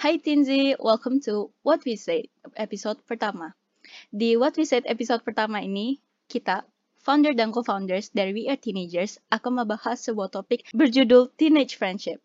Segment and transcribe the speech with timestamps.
[0.00, 3.52] Hai Tinzi, welcome to What We Said, episode pertama.
[4.08, 6.64] Di What We Said episode pertama ini, kita,
[7.04, 12.16] founder dan co-founders dari We Are Teenagers, akan membahas sebuah topik berjudul Teenage Friendship.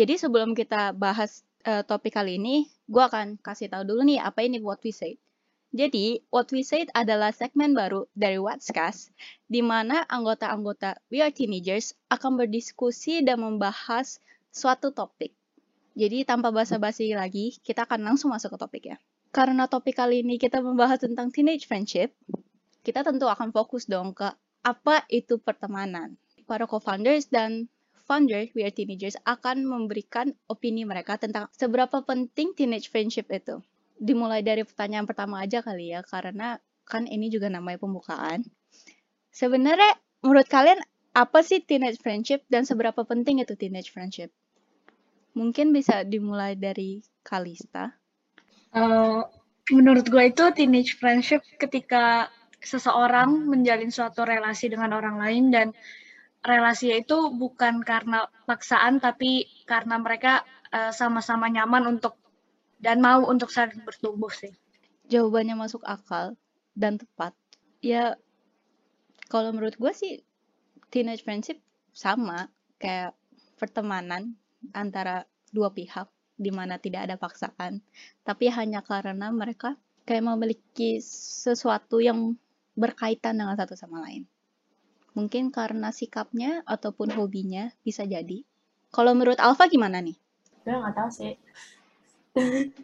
[0.00, 4.40] Jadi sebelum kita bahas uh, topik kali ini, gue akan kasih tahu dulu nih apa
[4.40, 5.20] ini What We Said.
[5.68, 9.12] Jadi, What We Said adalah segmen baru dari What'scast,
[9.52, 14.16] di mana anggota-anggota We Are Teenagers akan berdiskusi dan membahas
[14.48, 15.36] suatu topik.
[15.94, 18.96] Jadi, tanpa basa-basi lagi, kita akan langsung masuk ke topik ya.
[19.34, 22.14] Karena topik kali ini kita membahas tentang teenage friendship,
[22.86, 24.30] kita tentu akan fokus dong ke
[24.62, 26.14] apa itu pertemanan.
[26.46, 27.66] Para co-founders dan
[28.04, 33.64] founder We Are Teenagers akan memberikan opini mereka tentang seberapa penting teenage friendship itu
[33.96, 38.44] dimulai dari pertanyaan pertama aja kali ya, karena kan ini juga namanya pembukaan.
[39.32, 40.78] Sebenarnya menurut kalian
[41.14, 44.30] apa sih teenage friendship dan seberapa penting itu teenage friendship?
[45.34, 47.90] Mungkin bisa dimulai dari Kalista.
[48.74, 49.22] Uh,
[49.70, 52.30] menurut gue itu teenage friendship ketika
[52.64, 55.66] seseorang menjalin suatu relasi dengan orang lain dan
[56.44, 62.20] relasi itu bukan karena paksaan tapi karena mereka eh, sama-sama uh, nyaman untuk
[62.80, 64.52] dan mau untuk saling bertumbuh sih.
[65.08, 66.36] Jawabannya masuk akal
[66.76, 67.32] dan tepat.
[67.80, 68.16] Ya,
[69.32, 70.20] kalau menurut gue sih
[70.92, 71.60] teenage friendship
[71.96, 73.16] sama kayak
[73.56, 74.36] pertemanan
[74.72, 77.84] antara dua pihak di mana tidak ada paksaan,
[78.26, 82.34] tapi hanya karena mereka kayak memiliki sesuatu yang
[82.74, 84.26] berkaitan dengan satu sama lain.
[85.14, 88.42] Mungkin karena sikapnya ataupun hobinya bisa jadi.
[88.90, 90.18] Kalau menurut Alfa gimana nih?
[90.66, 91.34] Gue nggak tahu sih.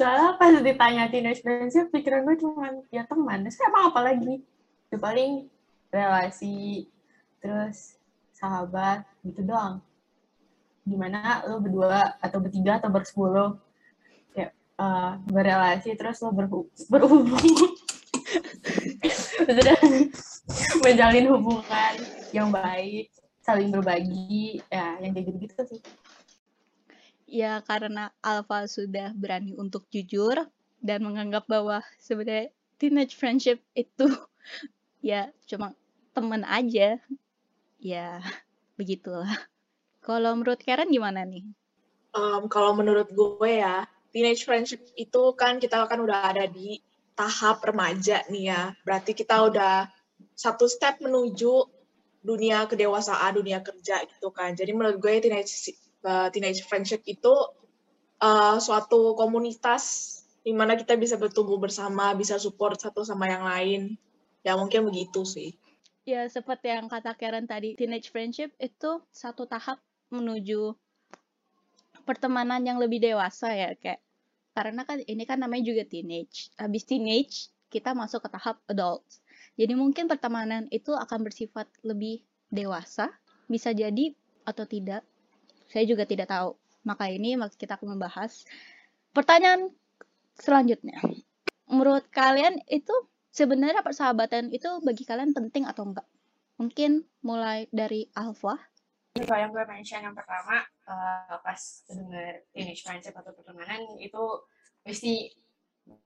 [0.00, 4.40] soalnya pas ditanya teenage friendship pikiran gue cuma ya teman terus emang apa lagi
[4.88, 5.44] itu paling
[5.92, 6.88] relasi
[7.44, 8.00] terus
[8.32, 9.84] sahabat gitu doang
[10.84, 13.56] gimana lo berdua atau bertiga atau bersepuluh
[14.36, 17.32] ya uh, berrelasi terus lo berhu berhubung.
[20.84, 21.94] Menjalin hubungan
[22.36, 23.08] yang baik
[23.40, 24.60] saling berbagi.
[24.68, 25.80] Ya yang kayak gitu gitu sih.
[27.24, 30.36] Ya karena Alpha sudah berani untuk jujur
[30.84, 34.04] dan menganggap bahwa sebenarnya teenage friendship itu
[35.00, 35.72] ya cuma
[36.12, 37.00] temen aja.
[37.80, 38.20] Ya
[38.76, 39.53] begitulah
[40.04, 41.48] kalau menurut Karen gimana nih
[42.12, 46.78] um, kalau menurut gue ya teenage friendship itu kan kita kan udah ada di
[47.16, 49.88] tahap remaja nih ya berarti kita udah
[50.36, 51.66] satu step menuju
[52.24, 55.72] dunia kedewasaan dunia kerja gitu kan jadi menurut gue teenage
[56.04, 57.32] uh, teenage friendship itu
[58.20, 60.14] uh, suatu komunitas
[60.44, 63.82] di mana kita bisa bertumbuh bersama, bisa support satu sama yang lain.
[64.44, 65.56] Ya mungkin begitu sih.
[66.04, 69.80] Ya seperti yang kata Karen tadi, teenage friendship itu satu tahap
[70.14, 70.72] menuju
[72.04, 74.00] pertemanan yang lebih dewasa ya kayak
[74.54, 76.54] karena kan ini kan namanya juga teenage.
[76.54, 79.02] Habis teenage kita masuk ke tahap adult.
[79.58, 82.22] Jadi mungkin pertemanan itu akan bersifat lebih
[82.54, 83.10] dewasa,
[83.50, 84.14] bisa jadi
[84.46, 85.02] atau tidak
[85.74, 86.54] saya juga tidak tahu.
[86.86, 88.46] Maka ini kita akan membahas
[89.10, 89.74] pertanyaan
[90.38, 91.02] selanjutnya.
[91.66, 92.94] Menurut kalian itu
[93.34, 96.06] sebenarnya persahabatan itu bagi kalian penting atau enggak?
[96.62, 98.54] Mungkin mulai dari Alfa.
[99.14, 104.22] Kalau yang gue mention yang pertama, uh, pas dengar teenage friendship atau pertemanan itu
[104.82, 105.30] pasti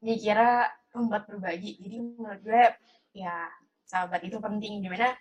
[0.04, 1.80] dikira tempat berbagi.
[1.80, 2.64] Jadi menurut gue
[3.16, 3.48] ya
[3.88, 4.84] sahabat itu penting.
[4.84, 5.16] Di mana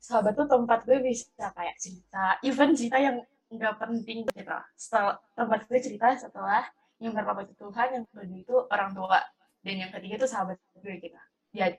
[0.00, 3.20] sahabat tuh tempat gue bisa kayak cerita, even cerita yang
[3.50, 6.62] nggak penting gitu setelah tempat gue cerita setelah
[7.02, 9.20] yang pertama itu Tuhan yang kedua itu orang tua
[9.66, 11.18] dan yang ketiga itu sahabat gue gitu
[11.50, 11.74] ya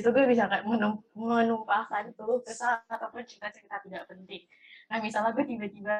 [0.00, 4.42] situ gue bisa kayak menum menumpahkan tuh kesal ataupun cerita-cerita tidak penting.
[4.90, 5.96] Nah misalnya gue tiba-tiba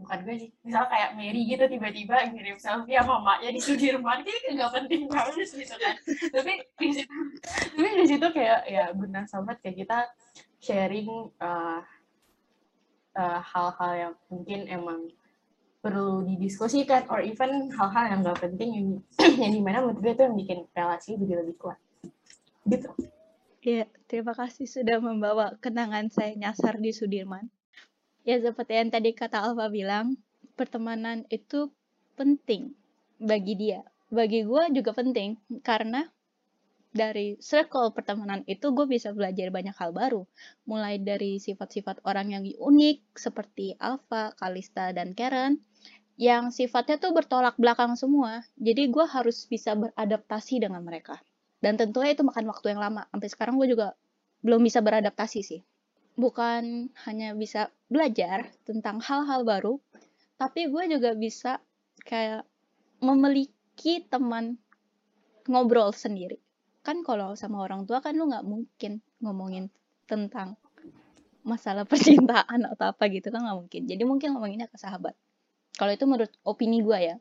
[0.00, 4.32] bukan gue sih misalnya kayak Mary gitu tiba-tiba ngirim selfie sama maknya di Sudirman itu
[4.56, 5.94] nggak penting banget gitu kan.
[6.34, 7.14] Tapi di situ
[7.76, 9.98] tapi di situ kayak ya benar sahabat kayak kita
[10.60, 11.08] sharing
[11.38, 11.84] uh,
[13.10, 15.10] Eh, hal-hal uh, yang mungkin emang
[15.82, 18.86] perlu didiskusikan or even hal-hal yang gak penting yang,
[19.42, 21.78] yang di mana menurut gue itu yang bikin relasi jadi lebih kuat.
[22.70, 22.86] Gitu
[23.60, 27.52] Iya, terima kasih sudah membawa kenangan saya nyasar di Sudirman.
[28.24, 30.16] Ya, seperti yang tadi kata Alfa bilang,
[30.56, 31.68] pertemanan itu
[32.16, 32.72] penting
[33.20, 33.84] bagi dia.
[34.08, 36.08] Bagi gue juga penting, karena
[36.90, 40.24] dari circle pertemanan itu gue bisa belajar banyak hal baru.
[40.64, 45.60] Mulai dari sifat-sifat orang yang unik seperti Alpha, Kalista, dan Karen
[46.16, 48.40] yang sifatnya tuh bertolak belakang semua.
[48.56, 51.20] Jadi gue harus bisa beradaptasi dengan mereka.
[51.60, 53.04] Dan tentunya itu makan waktu yang lama.
[53.12, 53.92] Sampai sekarang gue juga
[54.40, 55.60] belum bisa beradaptasi sih.
[56.16, 59.80] Bukan hanya bisa belajar tentang hal-hal baru,
[60.40, 61.60] tapi gue juga bisa
[62.04, 62.48] kayak
[63.04, 64.56] memiliki teman
[65.48, 66.40] ngobrol sendiri.
[66.80, 69.68] Kan kalau sama orang tua kan lu nggak mungkin ngomongin
[70.08, 70.56] tentang
[71.44, 73.82] masalah percintaan atau apa gitu kan nggak mungkin.
[73.88, 75.12] Jadi mungkin ngomonginnya ke sahabat.
[75.76, 77.16] Kalau itu menurut opini gue ya.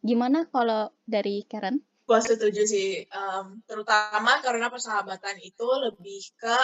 [0.00, 6.58] Gimana kalau dari Karen Gue setuju sih, um, terutama karena persahabatan itu lebih ke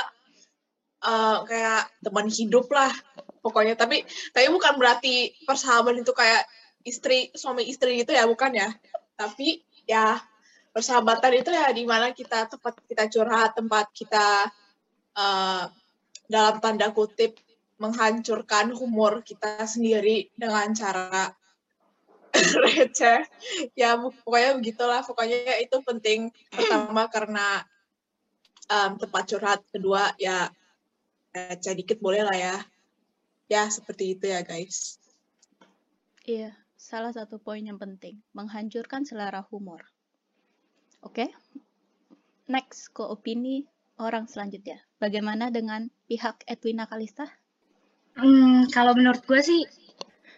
[1.07, 2.91] uh, kayak teman hidup lah
[3.47, 3.79] pokoknya.
[3.79, 4.03] Tapi
[4.35, 6.51] tapi bukan berarti persahabatan itu kayak
[6.83, 8.75] istri suami istri gitu ya, bukan ya.
[9.15, 10.19] Tapi ya
[10.75, 14.51] persahabatan itu ya di mana kita tempat kita curhat, tempat kita
[15.15, 15.71] uh,
[16.27, 17.39] dalam tanda kutip
[17.79, 21.31] menghancurkan humor kita sendiri dengan cara
[22.65, 23.21] receh
[23.77, 25.01] ya pokoknya begitulah.
[25.05, 27.65] Pokoknya itu penting pertama karena
[28.71, 29.61] um, tempat curhat.
[29.69, 30.49] Kedua ya
[31.35, 32.57] receh dikit boleh lah ya.
[33.47, 34.99] Ya seperti itu ya guys.
[36.27, 38.19] Iya salah satu poin yang penting.
[38.35, 39.87] Menghancurkan selera humor.
[41.05, 41.27] Oke?
[41.27, 41.31] Okay?
[42.47, 43.67] next ke opini
[43.99, 44.79] orang selanjutnya.
[45.03, 47.27] Bagaimana dengan pihak Edwina Kalista?
[48.17, 49.61] Hmm, kalau menurut gue sih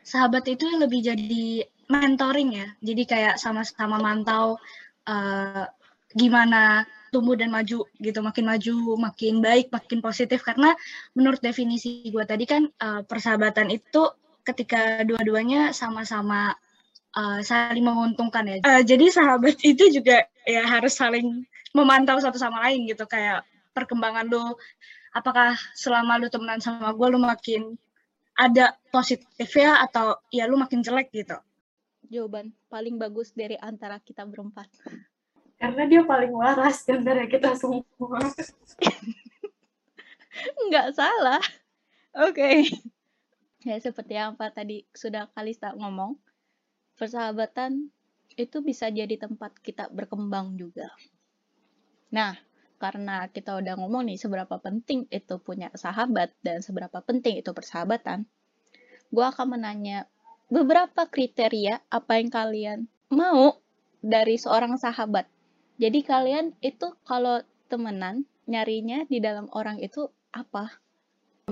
[0.03, 2.69] sahabat itu lebih jadi mentoring ya.
[2.85, 4.61] Jadi kayak sama-sama mantau
[5.08, 5.64] uh,
[6.12, 10.44] gimana tumbuh dan maju gitu, makin maju, makin baik, makin positif.
[10.44, 10.76] Karena
[11.17, 14.12] menurut definisi gue tadi kan uh, persahabatan itu
[14.44, 16.52] ketika dua-duanya sama-sama
[17.17, 18.56] uh, saling menguntungkan ya.
[18.64, 23.44] Uh, jadi sahabat itu juga ya harus saling memantau satu sama lain gitu kayak
[23.76, 24.56] perkembangan lo
[25.12, 27.76] apakah selama lu temenan sama gue lu makin
[28.38, 31.37] ada positif ya atau ya lu makin jelek gitu
[32.08, 34.69] jawaban paling bagus dari antara kita berempat?
[35.58, 37.84] Karena dia paling waras di antara kita semua.
[40.69, 41.43] Nggak salah.
[42.14, 42.34] Oke.
[42.34, 42.56] Okay.
[43.66, 46.14] Ya, seperti yang Pak tadi sudah Kalista ngomong,
[46.94, 47.90] persahabatan
[48.38, 50.94] itu bisa jadi tempat kita berkembang juga.
[52.14, 52.38] Nah,
[52.78, 58.31] karena kita udah ngomong nih seberapa penting itu punya sahabat dan seberapa penting itu persahabatan,
[59.10, 60.06] gue akan menanya
[60.49, 62.79] beberapa kriteria apa yang kalian
[63.12, 63.61] mau
[64.00, 65.29] dari seorang sahabat.
[65.79, 70.73] Jadi kalian itu kalau temenan nyarinya di dalam orang itu apa?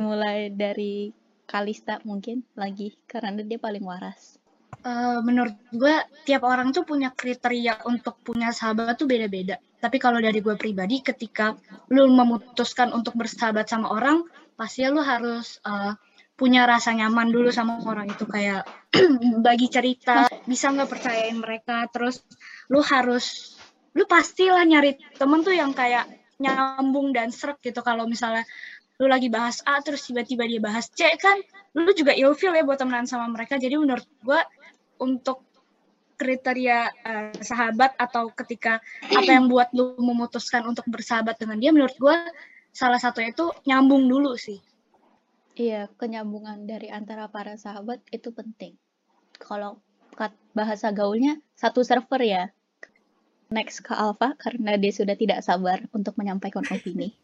[0.01, 1.13] Mulai dari
[1.47, 4.41] Kalista mungkin lagi karena dia paling waras.
[4.83, 5.95] Uh, menurut gue
[6.27, 9.63] tiap orang tuh punya kriteria untuk punya sahabat tuh beda-beda.
[9.79, 11.55] Tapi kalau dari gue pribadi, ketika
[11.95, 14.27] lu memutuskan untuk bersahabat sama orang,
[14.59, 15.95] pasti lu harus uh,
[16.37, 18.69] punya rasa nyaman dulu sama orang itu kayak
[19.47, 22.21] bagi cerita bisa nggak percayain mereka terus
[22.69, 23.57] lu harus
[23.97, 26.05] lu pastilah nyari temen tuh yang kayak
[26.37, 27.81] nyambung dan seret gitu.
[27.81, 28.45] Kalau misalnya
[29.01, 31.41] lu lagi bahas A terus tiba-tiba dia bahas C kan
[31.77, 33.57] lu juga ilfil ya buat temenan sama mereka.
[33.57, 34.45] Jadi menurut gua
[35.01, 35.45] untuk
[36.17, 41.97] kriteria uh, sahabat atau ketika apa yang buat lu memutuskan untuk bersahabat dengan dia menurut
[42.01, 42.17] gua
[42.73, 44.61] salah satu itu nyambung dulu sih
[45.57, 48.77] Iya, kenyambungan dari antara para sahabat itu penting.
[49.41, 49.81] Kalau
[50.53, 52.45] bahasa gaulnya satu server ya.
[53.49, 57.17] Next ke Alpha karena dia sudah tidak sabar untuk menyampaikan opini.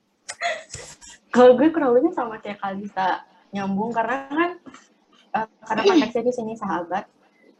[1.34, 4.50] Kalau gue kurang lebih sama kayak Kalista nyambung karena kan
[5.36, 7.04] uh, karena konteksnya di sini sahabat.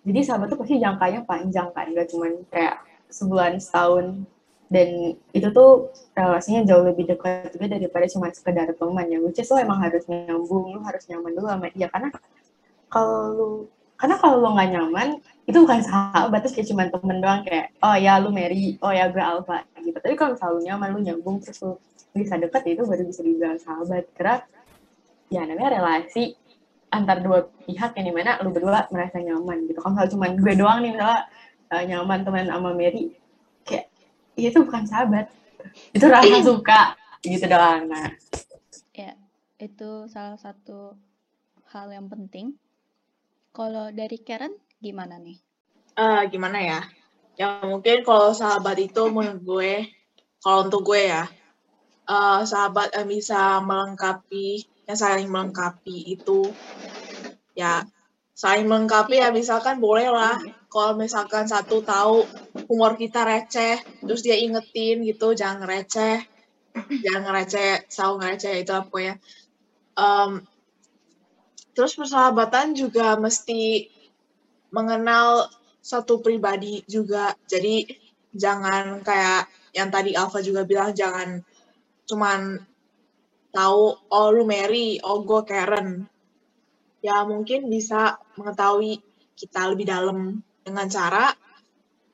[0.09, 2.81] Jadi sahabat tuh pasti jangkanya panjang kan, gak cuma kayak
[3.12, 4.25] sebulan setahun
[4.73, 9.21] dan itu tuh relasinya jauh lebih dekat juga daripada cuma sekedar teman ya.
[9.21, 11.93] Which is lo emang harus nyambung lo harus nyaman dulu sama dia.
[11.93, 12.09] Karena
[12.88, 13.69] kalau
[14.00, 15.09] karena kalau lo nggak nyaman
[15.45, 18.81] itu bukan sahabat terus kayak cuma temen doang kayak oh ya lu Mary.
[18.81, 19.61] Oh ya gue Alpha.
[19.76, 19.99] Gitu.
[20.00, 21.76] Tapi kalau selalu nyaman lu nyambung terus lu
[22.17, 24.09] bisa deket itu baru bisa dibilang sahabat.
[24.17, 24.41] Karena
[25.29, 26.33] ya namanya relasi
[26.93, 29.85] antar dua pihak yang di mana lu berdua merasa nyaman gitu.
[29.85, 31.29] Kalau cuma gue doang nih misalnya
[31.73, 33.22] uh, nyaman teman sama Mary ya
[34.37, 35.31] itu bukan sahabat.
[35.97, 36.81] Itu rasa suka
[37.23, 38.11] gitu doang nah
[38.91, 39.15] ya
[39.62, 40.99] itu salah satu
[41.71, 42.59] hal yang penting.
[43.55, 45.39] Kalau dari Karen gimana nih?
[45.95, 46.81] Uh, gimana ya?
[47.39, 49.73] Ya mungkin kalau sahabat itu menurut gue
[50.43, 51.31] kalau untuk gue ya
[52.11, 56.53] uh, sahabat yang bisa melengkapi yang saling melengkapi itu
[57.57, 57.87] ya
[58.33, 60.41] saling melengkapi ya misalkan boleh lah.
[60.73, 62.25] Kalau misalkan satu tahu
[62.69, 66.25] humor kita receh terus dia ingetin gitu jangan receh.
[67.05, 69.15] Jangan receh selalu ngereceh itu apa ya
[69.97, 70.41] um,
[71.73, 73.89] terus persahabatan juga mesti
[74.73, 75.49] mengenal
[75.83, 77.35] satu pribadi juga.
[77.49, 77.85] Jadi
[78.33, 81.41] jangan kayak yang tadi Alfa juga bilang jangan
[82.09, 82.61] cuman
[83.53, 86.09] tahu oh lu Mary oh gue Karen
[87.03, 89.03] ya mungkin bisa mengetahui
[89.35, 91.35] kita lebih dalam dengan cara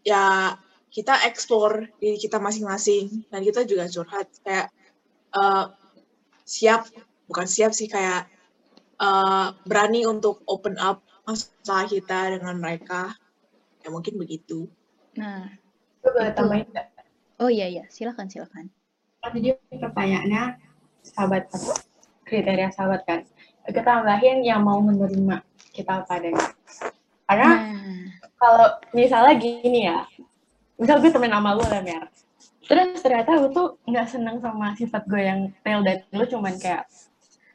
[0.02, 0.56] ya
[0.88, 4.72] kita explore diri kita masing-masing dan kita juga curhat kayak
[5.36, 5.68] uh,
[6.48, 6.88] siap
[7.28, 8.24] bukan siap sih kayak
[8.96, 13.12] uh, berani untuk open up masalah kita dengan mereka
[13.84, 14.64] ya mungkin begitu
[15.18, 15.50] Nah,
[15.98, 16.08] Itu.
[16.38, 16.86] tambahin nggak?
[17.42, 18.70] oh iya iya, silakan silakan.
[19.18, 20.42] Tadi pertanyaannya
[21.02, 21.74] sahabat apa?
[22.22, 23.20] kriteria sahabat kan.
[23.68, 25.44] Kita tambahin yang mau menerima
[25.76, 26.48] kita apa adanya.
[27.28, 27.60] Karena Nah,
[28.40, 30.08] kalau misalnya gini ya,
[30.80, 32.08] misal gue temen sama lu lah Mer.
[32.64, 36.88] Terus ternyata lu tuh nggak seneng sama sifat gue yang real dan lu cuman kayak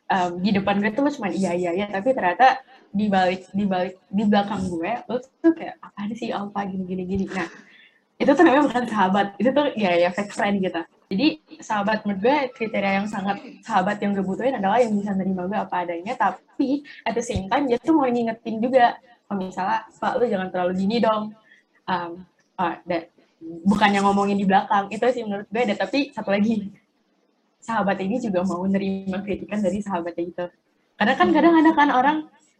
[0.09, 2.61] um, di depan gue tuh lu cuman iya iya iya tapi ternyata
[2.93, 7.03] di balik di balik di belakang gue lu tuh kayak apa sih alfa gini gini
[7.05, 7.25] gini.
[7.31, 7.47] Nah
[8.19, 10.81] itu tuh namanya bukan sahabat itu tuh ya ya fake friend gitu.
[11.11, 11.27] Jadi
[11.61, 15.75] sahabat menurut kriteria yang sangat sahabat yang gue butuhin adalah yang bisa nerima gue apa
[15.85, 20.25] adanya tapi at the same time dia tuh mau ngingetin juga kalau misalnya pak lu
[20.29, 21.33] jangan terlalu gini dong.
[21.83, 22.23] Um,
[22.55, 23.09] ah, da-
[23.43, 26.71] bukan yang ngomongin di belakang itu sih menurut gue ada tapi satu lagi
[27.63, 30.45] sahabat ini juga mau nerima kritikan dari sahabatnya gitu.
[30.99, 32.17] Karena kan kadang ada kan orang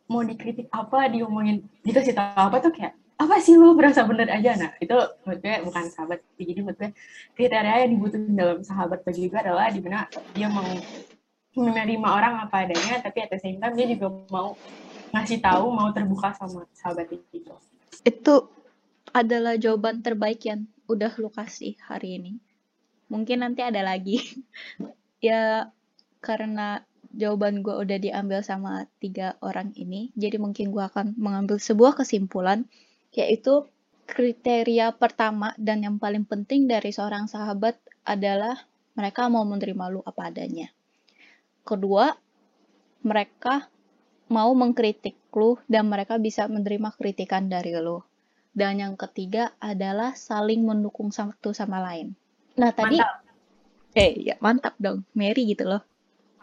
[0.07, 4.27] mau dikritik apa diomongin gitu sih tau apa tuh kayak apa sih lu berasa bener
[4.29, 6.91] aja nah itu menurut bukan sahabat jadi menurut gue
[7.37, 10.65] kriteria yang dibutuhin dalam sahabat bagi gue adalah di mana dia mau
[11.53, 14.57] menerima orang apa adanya tapi at the same time dia juga mau
[15.13, 17.53] ngasih tahu mau terbuka sama sahabat itu
[18.03, 18.35] itu
[19.13, 22.33] adalah jawaban terbaik yang udah lu kasih hari ini.
[23.07, 24.19] Mungkin nanti ada lagi.
[25.23, 25.69] ya,
[26.19, 26.81] karena
[27.13, 32.65] jawaban gue udah diambil sama tiga orang ini, jadi mungkin gue akan mengambil sebuah kesimpulan,
[33.13, 33.65] yaitu
[34.09, 40.29] kriteria pertama dan yang paling penting dari seorang sahabat adalah mereka mau menerima lu apa
[40.29, 40.69] adanya.
[41.63, 42.11] Kedua,
[43.07, 43.71] mereka
[44.29, 48.03] mau mengkritik lu dan mereka bisa menerima kritikan dari lu.
[48.53, 52.13] Dan yang ketiga adalah saling mendukung satu sama lain.
[52.53, 53.25] Nah, tadi mantap
[53.97, 55.81] eh ya mantap dong, Mary gitu loh.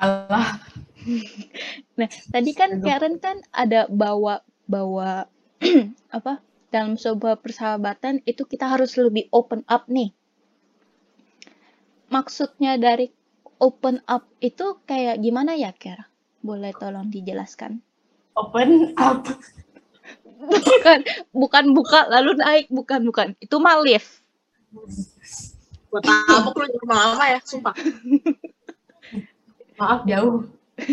[0.01, 0.59] Allah
[1.99, 2.81] Nah, tadi kan.
[2.83, 5.29] Karen kan ada bawa bawa
[6.17, 6.41] apa?
[6.71, 10.15] Dalam sebuah persahabatan itu kita harus lebih open up nih.
[12.11, 13.11] Maksudnya dari
[13.59, 16.07] open up itu kayak gimana ya, Ker?
[16.41, 17.83] Boleh tolong dijelaskan?
[18.41, 19.27] open up
[20.41, 21.05] Bukan,
[21.37, 23.29] bukan buka lalu naik, bukan bukan.
[23.45, 24.25] Itu mah lift.
[25.93, 27.77] Buat apa lu lama-lama ya, sumpah.
[29.77, 30.49] maaf jauh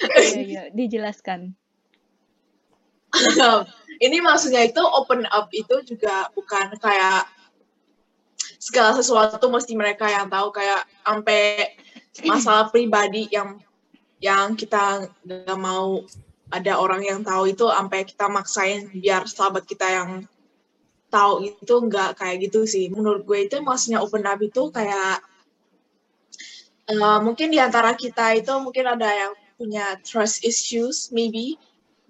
[0.00, 1.52] Iya, iya, dijelaskan.
[4.00, 7.28] Ini maksudnya itu open up itu juga bukan kayak
[8.56, 11.76] segala sesuatu mesti mereka yang tahu kayak sampai
[12.24, 13.60] masalah pribadi yang
[14.20, 16.04] yang kita nggak mau
[16.52, 20.10] ada orang yang tahu itu sampai kita maksain biar sahabat kita yang
[21.08, 22.90] tahu itu nggak kayak gitu sih.
[22.92, 25.22] Menurut gue itu maksudnya open up itu kayak
[26.90, 31.56] eh, mungkin di antara kita itu mungkin ada yang punya trust issues maybe.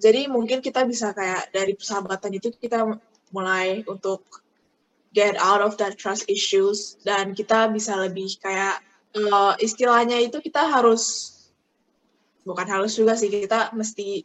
[0.00, 2.88] Jadi mungkin kita bisa kayak dari persahabatan itu kita
[3.36, 4.24] mulai untuk
[5.12, 8.80] get out of that trust issues dan kita bisa lebih kayak
[9.12, 11.36] eh, istilahnya itu kita harus
[12.48, 14.24] bukan harus juga sih kita mesti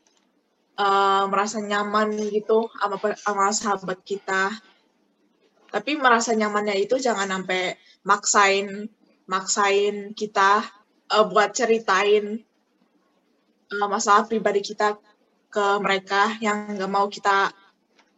[0.79, 4.55] eh, merasa nyaman gitu sama sama sahabat kita.
[5.75, 7.75] Tapi merasa nyamannya itu jangan sampai
[8.07, 8.87] maksain
[9.27, 10.63] maksain kita
[11.11, 12.39] eh, buat ceritain
[13.73, 14.95] eh, masalah pribadi kita
[15.55, 17.55] ke mereka yang nggak mau kita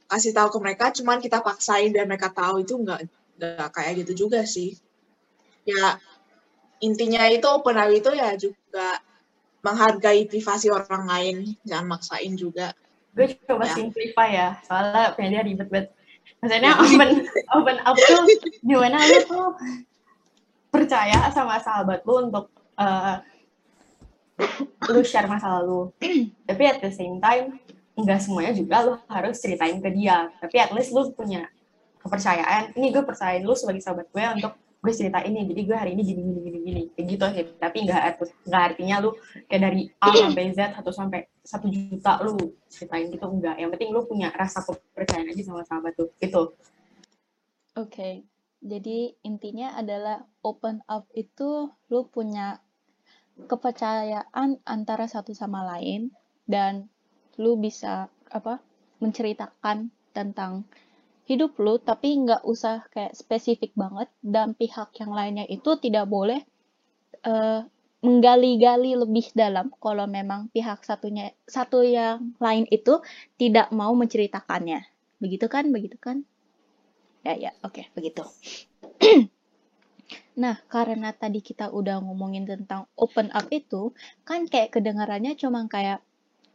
[0.10, 3.06] kasih tahu ke mereka, cuman kita paksain dan mereka tahu itu nggak
[3.38, 4.74] nggak kayak gitu juga sih.
[5.62, 6.02] Ya
[6.82, 8.98] intinya itu open up itu ya juga
[9.62, 12.74] menghargai privasi orang lain, jangan maksain juga.
[13.14, 13.74] gue coba Ya.
[13.74, 15.90] simplify ya soalnya kayaknya ribet banget
[16.38, 17.10] maksudnya open
[17.50, 18.30] open up tuh
[18.62, 19.48] gimana lu tuh
[20.70, 22.46] percaya sama sahabat lu untuk
[22.78, 23.16] eh,
[24.94, 25.92] lu share masa lalu.
[26.46, 27.58] Tapi at the same time
[27.98, 30.30] nggak semuanya juga lu harus ceritain ke dia.
[30.38, 31.50] Tapi at least lu punya
[32.02, 32.78] kepercayaan.
[32.78, 35.50] Ini gue percayain lu sebagai sahabat gue untuk gue cerita ini.
[35.50, 36.82] Jadi gue hari ini gini gini gini gini.
[36.94, 37.46] Kayak gitu sih.
[37.58, 38.02] Tapi nggak
[38.48, 39.10] nggak artinya lu
[39.50, 42.38] kayak dari A sampai Z atau sampai satu juta lu
[42.70, 43.26] ceritain gitu.
[43.26, 46.54] Enggak yang penting lu punya rasa kepercayaan aja sama sahabat tuh gitu.
[47.78, 48.26] Oke,
[48.58, 52.58] jadi intinya adalah open up itu lu punya
[53.46, 56.10] kepercayaan antara satu sama lain
[56.50, 56.90] dan
[57.38, 58.58] lu bisa apa
[58.98, 60.66] menceritakan tentang
[61.30, 66.42] hidup lu tapi nggak usah kayak spesifik banget dan pihak yang lainnya itu tidak boleh
[67.22, 67.62] eh,
[68.02, 73.02] menggali-gali lebih dalam kalau memang pihak satunya satu yang lain itu
[73.42, 74.86] tidak mau menceritakannya.
[75.18, 75.74] Begitu kan?
[75.74, 76.22] Begitu kan?
[77.26, 78.24] Ya ya, oke, begitu.
[80.38, 83.92] nah, karena tadi kita udah ngomongin tentang open up itu,
[84.24, 86.04] kan kayak kedengarannya cuma kayak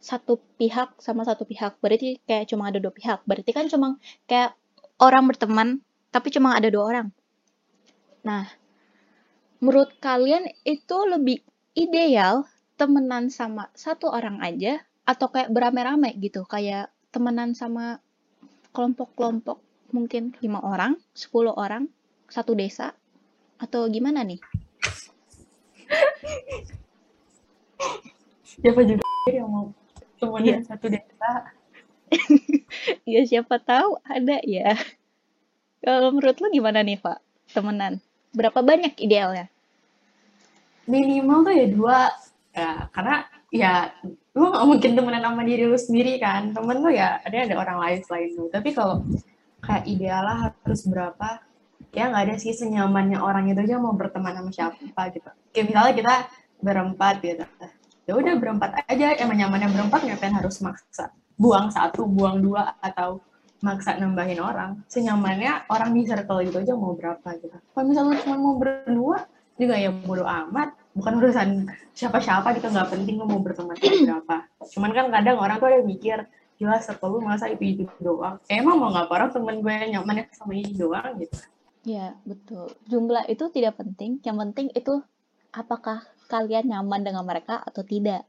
[0.02, 1.78] satu pihak sama satu pihak.
[1.78, 3.22] Berarti kayak cuma ada dua pihak.
[3.22, 4.58] Berarti kan cuma kayak
[4.98, 5.68] orang berteman
[6.10, 7.08] tapi cuma ada dua orang.
[8.26, 8.50] Nah,
[9.62, 11.40] menurut kalian itu lebih
[11.78, 12.44] ideal
[12.74, 18.02] temenan sama satu orang aja atau kayak beramai-ramai gitu kayak temenan sama
[18.74, 21.84] kelompok-kelompok mungkin lima orang, 10 orang,
[22.26, 22.96] satu desa
[23.62, 24.42] atau gimana nih?
[28.42, 29.70] Siapa juga yang mau
[30.18, 30.66] temenan Iya.
[30.66, 31.30] satu desa?
[33.08, 34.74] Ya siapa tahu ada ya.
[35.80, 37.18] Kalau menurut lu gimana nih, Pak?
[37.52, 38.00] Temenan.
[38.32, 39.48] Berapa banyak idealnya?
[40.88, 41.98] Minimal tuh ya dua.
[42.52, 43.16] Ya, karena
[43.48, 43.72] ya
[44.36, 46.52] lu gak mungkin temenan sama diri lu sendiri kan.
[46.52, 48.48] Temen lu ya ada ada orang lain selain lu.
[48.52, 49.04] Tapi kalau
[49.64, 51.28] kayak idealnya harus berapa?
[51.92, 55.28] Ya nggak ada sih senyamannya orang itu aja mau berteman sama siapa gitu.
[55.52, 56.14] Kayak misalnya kita
[56.64, 57.44] berempat gitu.
[58.08, 59.12] Ya udah berempat aja.
[59.20, 63.20] Emang nyamannya berempat ngapain harus maksa buang satu, buang dua atau
[63.60, 64.80] maksa nambahin orang.
[64.88, 67.56] Senyamannya orang di circle gitu aja mau berapa gitu.
[67.60, 69.28] Kalau misalnya cuma mau berdua
[69.60, 70.72] juga ya bodo amat.
[70.96, 74.36] Bukan urusan siapa-siapa gitu nggak penting lu mau berteman sama berapa.
[74.64, 76.24] Cuman kan kadang orang tuh ada mikir
[76.56, 78.40] gila circle lu masa itu itu doang.
[78.48, 81.36] Emang mau nggak orang temen gue yang nyamannya sama ini doang gitu.
[81.82, 82.70] Ya, betul.
[82.86, 84.22] Jumlah itu tidak penting.
[84.22, 85.02] Yang penting itu
[85.50, 88.24] apakah kalian nyaman dengan mereka atau tidak.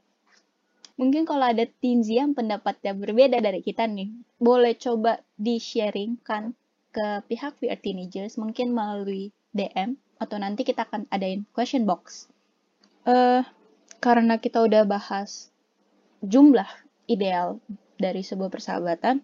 [0.94, 6.54] Mungkin kalau ada Tinzi yang pendapatnya berbeda dari kita nih, boleh coba di-sharingkan
[6.94, 12.30] ke pihak Are Teenagers, mungkin melalui DM, atau nanti kita akan adain question box.
[13.10, 13.42] Eh,
[13.98, 15.50] karena kita udah bahas
[16.22, 16.70] jumlah
[17.10, 17.58] ideal
[17.98, 19.18] dari sebuah persahabatan,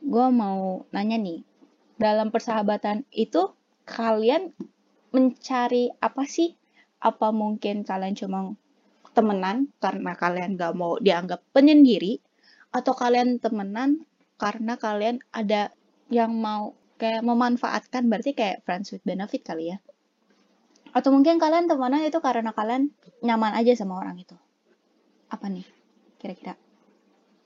[0.00, 1.44] gue mau nanya nih,
[1.94, 3.54] dalam persahabatan itu
[3.86, 4.50] kalian
[5.14, 6.54] mencari apa sih?
[6.98, 8.56] Apa mungkin kalian cuma
[9.14, 12.18] temenan karena kalian gak mau dianggap penyendiri?
[12.74, 14.02] Atau kalian temenan
[14.34, 15.70] karena kalian ada
[16.10, 19.78] yang mau kayak memanfaatkan berarti kayak friends with benefit kali ya?
[20.94, 22.90] Atau mungkin kalian temenan itu karena kalian
[23.22, 24.34] nyaman aja sama orang itu?
[25.30, 25.66] Apa nih
[26.18, 26.58] kira-kira?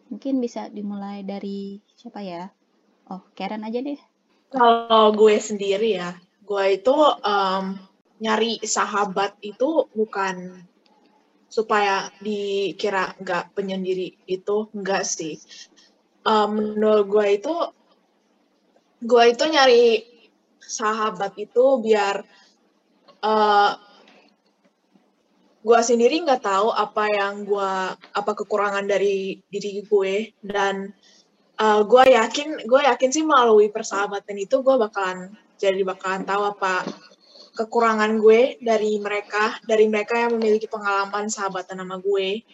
[0.08, 2.48] Mungkin bisa dimulai dari siapa ya?
[3.08, 4.00] Oh, Karen aja deh.
[4.48, 7.76] Kalau gue sendiri ya, gue itu em,
[8.18, 10.64] nyari sahabat itu bukan
[11.48, 15.36] supaya dikira nggak penyendiri itu enggak sih.
[16.24, 17.54] Em, menurut gue itu,
[19.04, 19.84] gue itu nyari
[20.64, 22.24] sahabat itu biar
[23.20, 23.72] eh,
[25.68, 30.96] gue sendiri nggak tahu apa yang gue apa kekurangan dari diri gue dan
[31.60, 36.86] uh, gue yakin gue yakin sih melalui persahabatan itu gue bakalan jadi bakalan tahu apa
[37.58, 42.46] kekurangan gue dari mereka dari mereka yang memiliki pengalaman sahabatan sama gue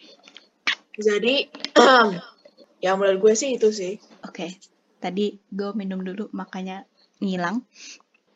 [0.97, 1.35] jadi
[2.83, 4.57] ya menurut gue sih itu sih Oke,
[4.97, 6.89] tadi gue minum dulu makanya
[7.21, 7.61] ngilang.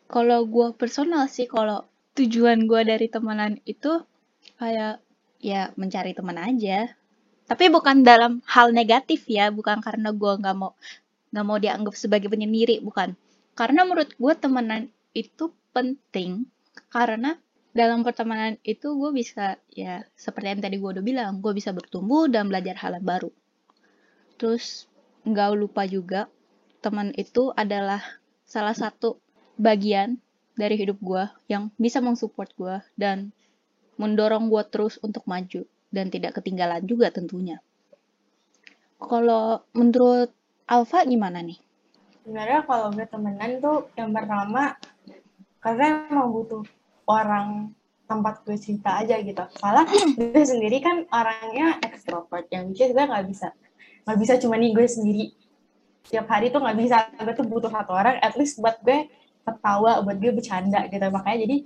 [0.05, 4.05] Kalau gue personal sih, kalau tujuan gue dari temenan itu
[4.61, 5.01] kayak
[5.41, 6.93] ya mencari teman aja.
[7.49, 10.77] Tapi bukan dalam hal negatif ya, bukan karena gue nggak mau
[11.33, 13.17] nggak mau dianggap sebagai penyendiri, bukan.
[13.57, 16.45] Karena menurut gue temenan itu penting
[16.93, 17.41] karena
[17.73, 22.29] dalam pertemanan itu gue bisa ya seperti yang tadi gue udah bilang, gue bisa bertumbuh
[22.29, 23.33] dan belajar hal yang baru.
[24.37, 24.85] Terus
[25.25, 26.29] nggak lupa juga
[26.85, 27.99] teman itu adalah
[28.45, 29.17] salah satu
[29.57, 30.21] bagian
[30.53, 33.33] dari hidup gue yang bisa mensupport gue dan
[33.97, 37.57] mendorong gue terus untuk maju dan tidak ketinggalan juga tentunya.
[38.99, 40.29] Kalau menurut
[40.69, 41.57] Alfa gimana nih?
[42.23, 44.77] Sebenarnya kalau gue temenan tuh yang pertama
[45.59, 46.63] karena emang butuh
[47.09, 47.73] orang
[48.05, 49.43] tempat gue cerita aja gitu.
[49.57, 49.85] Soalnya
[50.17, 53.49] gue sendiri kan orangnya ekstrovert yang is gue nggak bisa
[54.09, 55.25] nggak bisa cuma nih gue sendiri
[56.09, 59.05] tiap hari tuh nggak bisa gue tuh butuh satu orang at least buat gue
[59.45, 61.57] ketawa buat gue bercanda gitu makanya jadi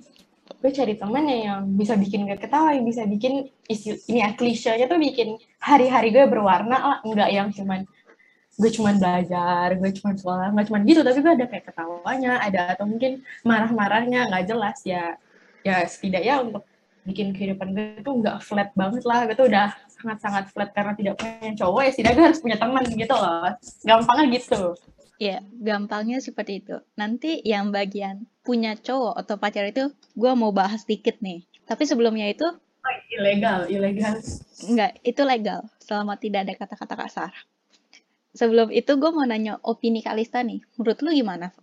[0.63, 4.79] gue cari temen yang bisa bikin gue ketawa yang bisa bikin isi ini ya klise
[4.87, 6.97] tuh bikin hari-hari gue berwarna lah.
[7.03, 7.83] Nggak yang cuman
[8.55, 11.03] gue cuman belajar gue cuman sekolah nggak cuman gitu.
[11.03, 14.79] Tapi gue ada kayak ketawanya ada atau mungkin marah-marahnya nggak jelas.
[14.87, 15.19] Ya
[15.67, 16.63] ya setidaknya untuk
[17.03, 19.27] bikin kehidupan gue tuh nggak flat banget lah.
[19.27, 19.67] Gue tuh udah
[19.99, 21.81] sangat-sangat flat karena tidak punya cowok.
[21.83, 23.51] Ya setidaknya gue harus punya teman gitu loh.
[23.83, 24.79] Gampangnya gitu.
[25.21, 26.79] Ya, gampangnya seperti itu.
[26.95, 31.47] Nanti yang bagian punya cowok atau pacar itu gue mau bahas dikit nih.
[31.63, 32.45] Tapi sebelumnya itu,
[32.83, 34.19] Oh, ilegal, ilegal.
[34.67, 37.31] Enggak, itu legal selama tidak ada kata-kata kasar.
[38.35, 40.59] Sebelum itu gue mau nanya opini Kalista nih.
[40.75, 41.55] Menurut lu gimana?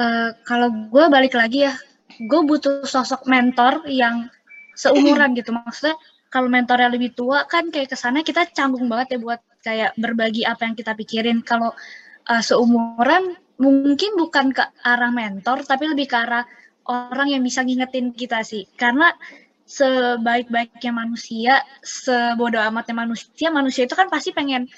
[0.00, 1.76] Eh, kalau gue balik lagi ya,
[2.16, 4.32] gue butuh sosok mentor yang
[4.72, 5.52] seumuran gitu.
[5.52, 6.00] Maksudnya
[6.32, 10.48] kalau mentornya lebih tua kan kayak ke sana kita canggung banget ya buat kayak berbagi
[10.48, 11.44] apa yang kita pikirin.
[11.44, 11.76] Kalau
[12.32, 16.44] uh, seumuran mungkin bukan ke arah mentor, tapi lebih ke arah
[16.86, 18.68] orang yang bisa ngingetin kita sih.
[18.76, 19.12] Karena
[19.66, 24.70] sebaik-baiknya manusia, sebodoh amatnya manusia, manusia itu kan pasti pengen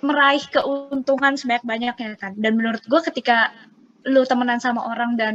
[0.00, 2.32] meraih keuntungan sebanyak-banyaknya kan.
[2.38, 3.52] Dan menurut gue ketika
[4.06, 5.34] lu temenan sama orang dan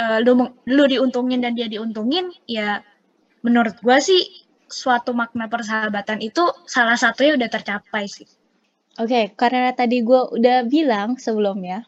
[0.00, 2.80] uh, lu lu diuntungin dan dia diuntungin, ya
[3.44, 4.22] menurut gue sih
[4.70, 8.26] suatu makna persahabatan itu salah satunya udah tercapai sih.
[8.94, 11.82] Oke, okay, karena tadi gue udah bilang sebelumnya,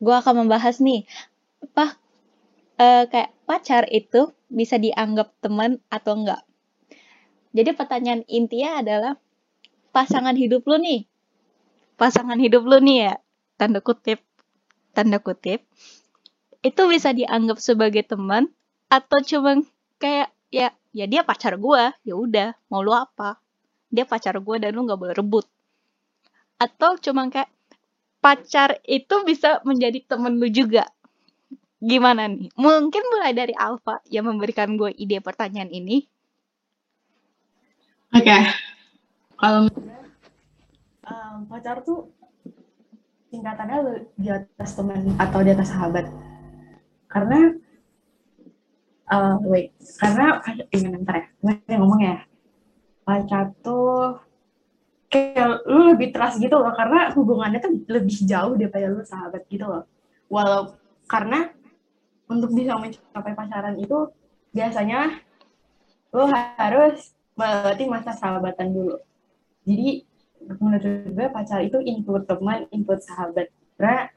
[0.00, 1.04] gue akan membahas nih,
[1.60, 2.00] apa
[2.80, 6.40] uh, kayak pacar itu bisa dianggap teman atau enggak.
[7.52, 9.12] Jadi pertanyaan intinya adalah
[9.92, 11.04] pasangan hidup lu nih.
[12.00, 13.14] Pasangan hidup lu nih ya,
[13.60, 14.24] tanda kutip,
[14.96, 15.68] tanda kutip,
[16.64, 18.48] itu bisa dianggap sebagai teman
[18.88, 19.60] atau cuma
[20.00, 23.36] kayak ya ya dia pacar gue ya udah mau lu apa
[23.92, 25.44] dia pacar gue dan lu nggak boleh rebut
[26.58, 27.50] atau cuma kayak
[28.18, 30.86] pacar itu bisa menjadi temen lu juga?
[31.78, 32.50] Gimana nih?
[32.58, 36.02] Mungkin mulai dari Alfa yang memberikan gue ide pertanyaan ini.
[38.10, 38.26] Oke.
[38.26, 38.42] Okay
[39.38, 39.70] kalau
[41.06, 42.10] um, pacar tuh
[43.30, 46.10] tingkatannya di atas teman atau di atas sahabat?
[47.06, 47.54] Karena
[49.14, 50.42] uh, wait karena
[50.74, 52.18] ingin ntar ya gue ngomong ya.
[53.06, 54.18] Pacar tuh
[55.08, 59.64] kayak lu lebih trust gitu loh karena hubungannya tuh lebih jauh daripada lu sahabat gitu
[59.64, 59.84] loh.
[60.28, 60.76] Walau
[61.08, 61.48] karena
[62.28, 64.12] untuk bisa mencapai pacaran itu
[64.52, 65.16] biasanya
[66.12, 68.96] lu harus melewati masa sahabatan dulu.
[69.64, 70.04] Jadi
[70.60, 73.48] menurut gue pacar itu input teman input sahabat.
[73.80, 74.12] Karena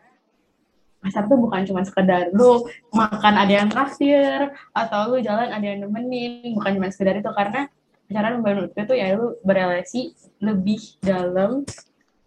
[0.99, 5.87] pacar tuh bukan cuma sekedar lu makan ada yang traktir atau lu jalan ada yang
[5.87, 7.31] nemenin bukan cuma sekedar itu.
[7.31, 7.71] Karena
[8.11, 10.11] pacaran menurut gue tuh ya lu berrelasi
[10.43, 11.63] lebih dalam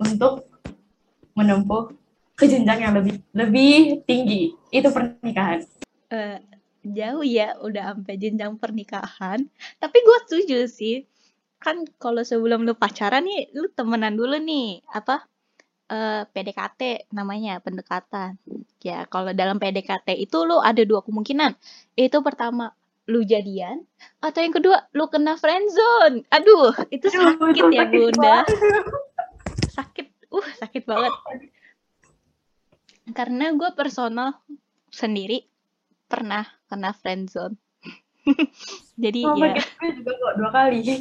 [0.00, 0.48] untuk
[1.36, 1.92] menempuh
[2.32, 4.56] ke jenjang yang lebih lebih tinggi.
[4.72, 5.60] Itu pernikahan.
[6.08, 6.40] Uh,
[6.80, 9.44] jauh ya udah sampai jenjang pernikahan.
[9.76, 11.04] Tapi gue setuju sih.
[11.60, 14.80] Kan kalau sebelum lu pacaran nih lu temenan dulu nih.
[14.88, 15.28] Apa?
[15.84, 18.40] Uh, eh, PDKT namanya pendekatan.
[18.80, 21.52] Ya kalau dalam PDKT itu lu ada dua kemungkinan.
[21.92, 22.72] Itu pertama
[23.04, 23.84] lu jadian
[24.24, 26.24] atau yang kedua lu kena friendzone.
[26.32, 28.48] Aduh itu sakit ya bunda.
[29.68, 31.12] sakit uh sakit banget.
[33.12, 34.40] Karena gue personal
[34.88, 35.44] sendiri
[36.08, 37.60] pernah kena friendzone.
[39.04, 39.60] Jadi oh, ya.
[39.92, 40.80] juga kok dua kali.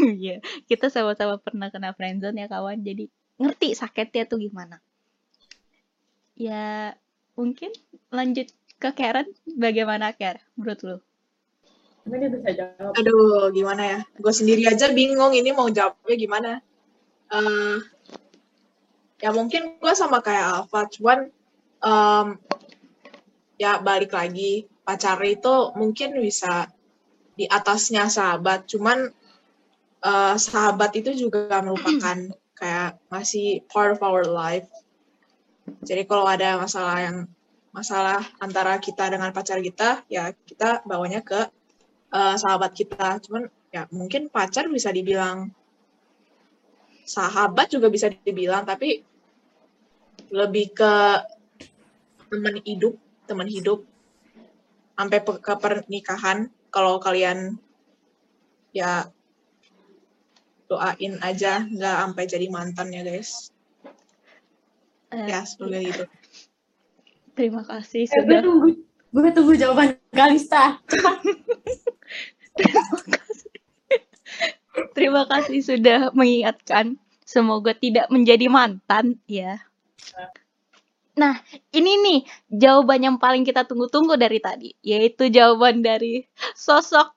[0.00, 2.80] Iya, kita sama-sama pernah kena friendzone ya kawan.
[2.80, 4.80] Jadi ngerti sakitnya tuh gimana.
[6.40, 6.96] Ya,
[7.36, 7.76] mungkin
[8.08, 9.28] lanjut ke Karen.
[9.44, 10.96] Bagaimana Karen menurut lu?
[12.08, 12.96] bisa jawab.
[12.96, 14.00] Aduh, gimana ya?
[14.16, 16.50] Gue sendiri aja bingung ini mau jawabnya gimana.
[17.28, 17.76] Uh,
[19.20, 21.28] ya mungkin gue sama kayak Alfa, cuman
[21.84, 22.40] um,
[23.60, 26.72] ya balik lagi pacar itu mungkin bisa
[27.36, 29.12] di atasnya sahabat, cuman
[30.00, 34.66] uh, sahabat itu juga merupakan kayak masih part of our life.
[35.84, 37.16] Jadi kalau ada masalah yang
[37.78, 41.46] masalah antara kita dengan pacar kita, ya kita bawanya ke
[42.10, 43.22] uh, sahabat kita.
[43.22, 45.54] Cuman ya mungkin pacar bisa dibilang
[47.06, 49.06] sahabat juga bisa dibilang, tapi
[50.34, 50.94] lebih ke
[52.28, 52.94] teman hidup,
[53.30, 53.86] teman hidup
[54.98, 56.50] sampai ke pernikahan.
[56.68, 57.56] Kalau kalian
[58.74, 59.08] ya
[60.68, 63.48] doain aja nggak sampai jadi mantan ya guys
[65.10, 66.04] uh, ya semoga gitu
[67.38, 68.68] terima kasih eh, sudah gue tunggu
[69.14, 70.82] gue tunggu jawaban Kalista
[72.58, 73.54] terima kasih
[74.98, 79.62] terima kasih sudah mengingatkan semoga tidak menjadi mantan ya
[81.18, 81.34] Nah,
[81.74, 86.22] ini nih jawaban yang paling kita tunggu-tunggu dari tadi, yaitu jawaban dari
[86.54, 87.10] sosok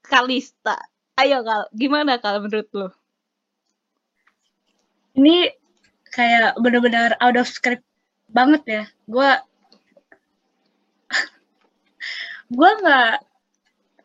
[0.00, 0.80] Kalista.
[1.20, 2.88] Ayo Kal, gimana Kal menurut lo?
[5.12, 5.52] Ini
[6.08, 7.84] kayak benar-benar out of script
[8.32, 8.84] banget ya.
[9.04, 9.28] Gue
[12.54, 13.12] gue nggak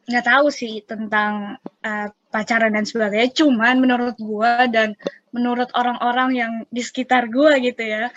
[0.09, 3.29] nggak tahu sih tentang uh, pacaran dan sebagainya.
[3.37, 4.97] Cuman menurut gue dan
[5.29, 8.09] menurut orang-orang yang di sekitar gue gitu ya,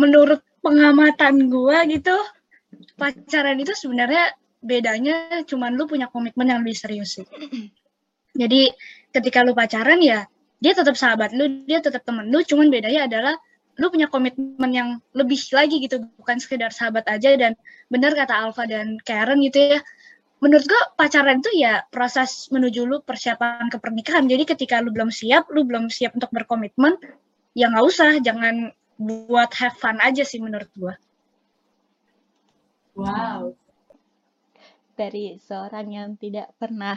[0.00, 2.16] menurut pengamatan gue gitu,
[2.96, 4.32] pacaran itu sebenarnya
[4.64, 7.26] bedanya cuman lu punya komitmen yang lebih serius sih.
[8.32, 8.72] Jadi
[9.12, 10.24] ketika lu pacaran ya
[10.56, 13.36] dia tetap sahabat lu, dia tetap temen lu, cuman bedanya adalah
[13.76, 17.52] lu punya komitmen yang lebih lagi gitu, bukan sekedar sahabat aja dan
[17.92, 19.80] benar kata Alfa dan Karen gitu ya.
[20.40, 24.28] Menurut gua pacaran itu ya proses menuju lu persiapan ke pernikahan.
[24.28, 26.96] Jadi ketika lu belum siap, lu belum siap untuk berkomitmen,
[27.56, 30.94] ya nggak usah, jangan buat have fun aja sih menurut gua.
[32.96, 33.56] Wow.
[34.96, 36.96] Dari seorang yang tidak pernah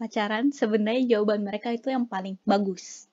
[0.00, 3.08] pacaran, sebenarnya jawaban mereka itu yang paling bagus.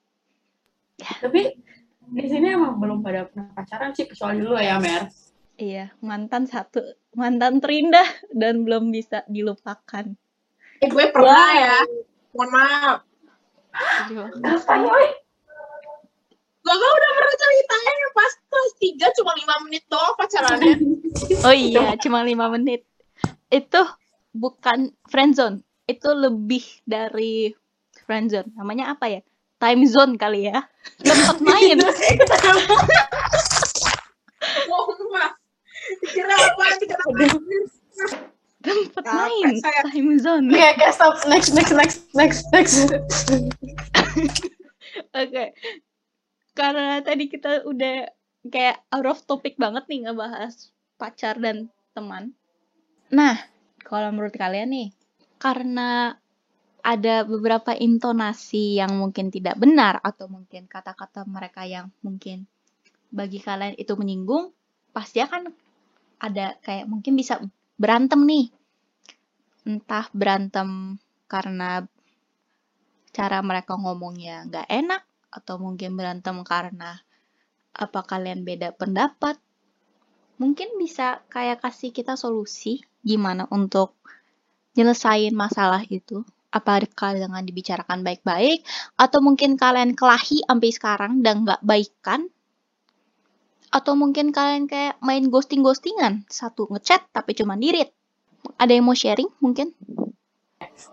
[1.00, 1.60] Tapi
[2.10, 5.08] di sini emang belum pada pernah pacaran sih kecuali lu ya Mer.
[5.62, 6.82] Iya, mantan satu,
[7.14, 10.10] mantan terindah dan belum bisa dilupakan.
[10.82, 11.78] Eh, gue pernah ya.
[12.34, 12.98] Mohon maaf.
[14.66, 15.08] Woy?
[16.62, 18.74] Gue kan udah pernah ceritain pas kelas
[19.14, 20.76] 3 cuma 5 menit doang pacarannya.
[21.44, 22.88] Oh iya, cuma lima menit.
[23.52, 23.84] Itu
[24.32, 27.52] bukan friendzone, itu lebih dari
[28.08, 28.48] friendzone.
[28.56, 29.22] Namanya apa ya?
[29.62, 30.66] Time zone kali ya.
[31.06, 31.78] Tempat main.
[36.02, 36.64] Kira apa?
[38.66, 39.54] Tempat main.
[39.62, 40.50] Time zone.
[40.50, 41.14] Oke, oke, stop.
[41.30, 42.76] Next, next, next, next, next.
[45.14, 45.54] Oke.
[46.58, 48.10] Karena tadi kita udah
[48.50, 52.34] kayak out of topic banget nih ngebahas pacar dan teman.
[53.14, 53.38] Nah,
[53.86, 54.90] kalau menurut kalian nih,
[55.38, 56.18] karena
[56.82, 62.50] ada beberapa intonasi yang mungkin tidak benar atau mungkin kata-kata mereka yang mungkin
[63.12, 64.56] bagi kalian itu menyinggung,
[64.96, 65.52] pasti akan
[66.22, 67.44] ada kayak mungkin bisa
[67.76, 68.48] berantem nih.
[69.68, 71.86] Entah berantem karena
[73.12, 77.00] cara mereka ngomongnya nggak enak atau mungkin berantem karena
[77.72, 79.40] apa kalian beda pendapat
[80.36, 83.96] mungkin bisa kayak kasih kita solusi gimana untuk
[84.76, 88.64] nyelesain masalah itu apakah dengan dibicarakan baik-baik
[89.00, 92.28] atau mungkin kalian kelahi sampai sekarang dan nggak baikan
[93.72, 97.96] atau mungkin kalian kayak main ghosting-ghostingan satu ngechat tapi cuma dirit
[98.60, 99.72] ada yang mau sharing mungkin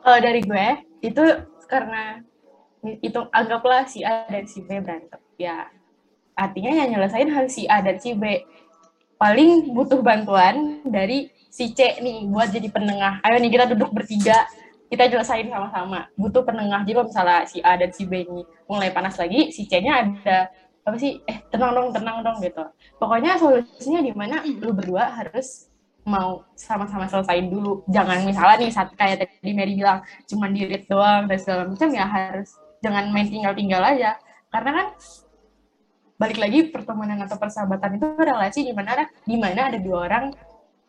[0.05, 0.69] Kalau dari gue,
[1.05, 1.25] itu
[1.69, 2.21] karena
[3.05, 5.21] itu anggaplah si A dan si B berantem.
[5.37, 5.69] Ya,
[6.35, 8.45] artinya yang nyelesain harus si A dan si B.
[9.19, 13.25] Paling butuh bantuan dari si C nih buat jadi penengah.
[13.27, 14.47] Ayo nih kita duduk bertiga,
[14.89, 16.09] kita jelasain sama-sama.
[16.17, 16.83] Butuh penengah.
[16.85, 20.49] Jadi misalnya si A dan si B ini mulai panas lagi, si C-nya ada
[20.89, 21.21] apa sih?
[21.29, 22.65] Eh, tenang dong, tenang dong gitu.
[22.97, 25.69] Pokoknya solusinya di mana lu berdua harus
[26.09, 27.85] mau sama-sama selesaiin dulu.
[27.93, 32.09] Jangan misalnya nih saat kayak tadi Mary bilang cuma dirit doang dan segala macam ya
[32.09, 34.17] harus jangan main tinggal-tinggal aja.
[34.49, 34.87] Karena kan
[36.19, 40.35] balik lagi pertemanan atau persahabatan itu relasi di mana di mana ada dua orang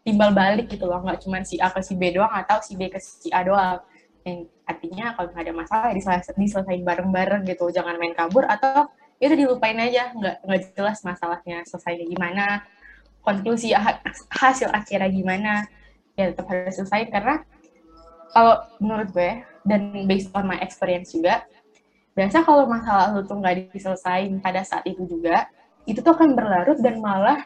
[0.10, 2.89] timbal balik gitu loh, nggak cuma si A ke si B doang atau si B
[2.89, 3.78] ke si A doang.
[4.26, 8.89] Yang artinya kalau nggak ada masalah ya diselesa- diselesain bareng-bareng gitu, jangan main kabur atau
[9.22, 12.65] ya udah dilupain aja, nggak nggak jelas masalahnya selesainya gimana,
[13.22, 14.02] konklusi ha-
[14.34, 15.54] hasil akhirnya gimana.
[16.17, 17.45] Ya tetap harus selesai karena
[18.36, 19.32] kalau menurut gue
[19.63, 21.48] dan based on my experience juga
[22.13, 25.48] biasa kalau masalah lu tuh nggak diselesain pada saat itu juga
[25.88, 27.39] itu tuh akan berlarut dan malah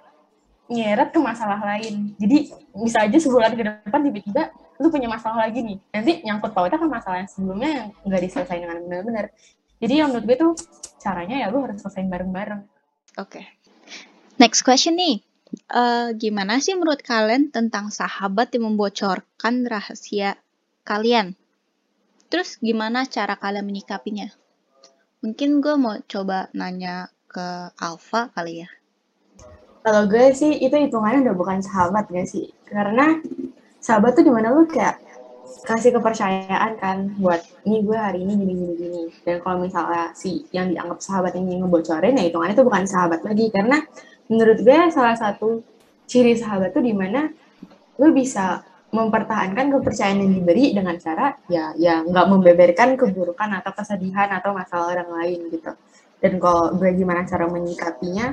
[0.73, 4.49] nyeret ke masalah lain jadi bisa aja sebulan ke depan tiba-tiba
[4.81, 8.62] lu punya masalah lagi nih nanti nyangkut pautnya ke masalah yang sebelumnya yang nggak diselesain
[8.65, 9.25] dengan benar-benar
[9.77, 10.51] jadi yang menurut gue tuh
[10.97, 12.73] caranya ya lu harus selesaiin bareng-bareng
[13.17, 13.45] Oke.
[14.41, 15.21] Next question nih.
[15.69, 20.41] Eh, gimana sih menurut kalian tentang sahabat yang membocorkan rahasia
[20.81, 21.38] kalian?
[22.33, 24.33] Terus gimana cara kalian menyikapinya?
[25.21, 28.69] Mungkin gue mau coba nanya ke Alfa kali ya.
[29.84, 32.48] Kalau gue sih itu hitungannya udah bukan sahabat gak sih?
[32.63, 33.19] Karena
[33.84, 35.04] sahabat tuh di mana lu kayak
[35.67, 39.02] kasih kepercayaan kan buat ini gue hari ini gini gini gini.
[39.28, 43.52] Dan kalau misalnya si yang dianggap sahabat ini ngebocorin ya hitungannya itu bukan sahabat lagi
[43.52, 43.84] karena
[44.32, 45.60] menurut gue salah satu
[46.08, 47.28] ciri sahabat tuh di mana
[48.00, 54.30] lu bisa mempertahankan kepercayaan yang diberi dengan cara ya ya nggak membeberkan keburukan atau kesedihan
[54.32, 55.76] atau masalah orang lain gitu.
[56.24, 58.32] Dan kalau gue gimana cara menyikapinya,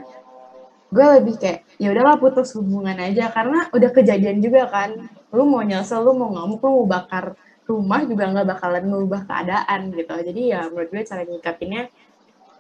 [0.90, 3.31] gue lebih kayak ya udahlah putus hubungan aja.
[3.31, 4.94] Karena udah kejadian juga kan
[5.31, 7.38] lu mau nyesel lu mau ngamuk lu mau bakar
[7.70, 10.12] rumah juga nggak bakalan ngubah keadaan gitu.
[10.12, 11.83] Jadi ya menurut gue cara nyikapinnya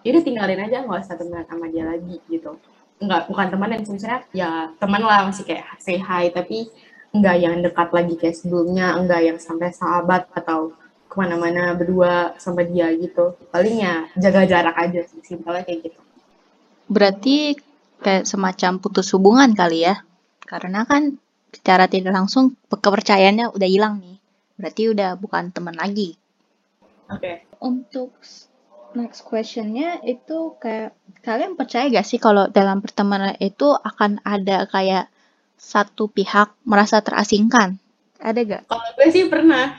[0.00, 2.56] ya udah tinggalin aja nggak usah temenan sama dia lagi gitu.
[3.02, 6.70] Nggak bukan teman yang misalnya ya teman lah masih kayak say hi tapi
[7.10, 10.70] nggak yang dekat lagi kayak sebelumnya nggak yang sampai sahabat atau
[11.10, 13.34] ke mana-mana berdua sama dia gitu.
[13.50, 16.00] Paling ya jaga jarak aja sih simpelnya kayak gitu.
[16.86, 17.58] Berarti
[18.00, 20.00] kayak semacam putus hubungan kali ya?
[20.44, 21.20] Karena kan
[21.52, 24.16] secara tidak langsung kepercayaannya udah hilang nih.
[24.56, 26.16] Berarti udah bukan teman lagi.
[27.10, 27.44] Oke.
[27.60, 28.50] Untuk s-
[28.94, 35.06] next questionnya itu kayak kalian percaya gak sih kalau dalam pertemanan itu akan ada kayak
[35.60, 37.76] satu pihak merasa terasingkan?
[38.18, 38.62] Ada gak?
[38.66, 39.76] Kalau gue sih pernah.